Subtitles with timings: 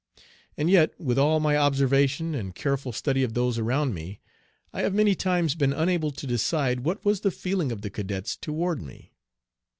[0.57, 4.19] And yet with all my observation and careful study of those around me,
[4.73, 8.35] I have many times been unable to decide what was the feeling of the cadets
[8.35, 9.13] toward me.